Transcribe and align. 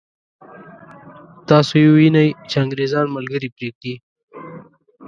تاسو 1.49 1.73
یې 1.83 1.89
وینئ 1.95 2.29
چې 2.49 2.55
انګرېزان 2.63 3.05
ملګري 3.15 3.49
پرېږدي. 3.55 3.93